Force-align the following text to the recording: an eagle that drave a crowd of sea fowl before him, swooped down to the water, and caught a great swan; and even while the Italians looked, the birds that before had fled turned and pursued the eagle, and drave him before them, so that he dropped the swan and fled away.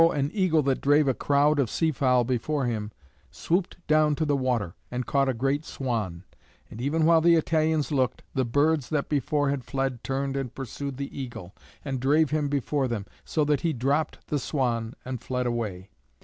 an 0.09 0.31
eagle 0.33 0.63
that 0.63 0.81
drave 0.81 1.07
a 1.07 1.13
crowd 1.13 1.59
of 1.59 1.69
sea 1.69 1.91
fowl 1.91 2.23
before 2.23 2.65
him, 2.65 2.91
swooped 3.29 3.77
down 3.85 4.15
to 4.15 4.25
the 4.25 4.35
water, 4.35 4.73
and 4.89 5.05
caught 5.05 5.29
a 5.29 5.33
great 5.35 5.63
swan; 5.63 6.23
and 6.71 6.81
even 6.81 7.05
while 7.05 7.21
the 7.21 7.35
Italians 7.35 7.91
looked, 7.91 8.23
the 8.33 8.43
birds 8.43 8.89
that 8.89 9.09
before 9.09 9.51
had 9.51 9.63
fled 9.63 10.03
turned 10.03 10.35
and 10.35 10.55
pursued 10.55 10.97
the 10.97 11.15
eagle, 11.15 11.53
and 11.85 11.99
drave 11.99 12.31
him 12.31 12.49
before 12.49 12.87
them, 12.87 13.05
so 13.23 13.45
that 13.45 13.61
he 13.61 13.73
dropped 13.73 14.25
the 14.25 14.39
swan 14.39 14.95
and 15.05 15.21
fled 15.21 15.45
away. 15.45 15.91